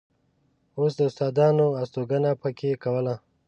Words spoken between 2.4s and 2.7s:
په کې